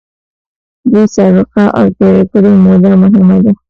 دوی 0.91 1.05
سابقه 1.15 1.63
او 1.79 1.85
تېره 1.97 2.23
کړې 2.31 2.51
موده 2.65 2.91
مهمه 3.01 3.37
ده. 3.43 3.51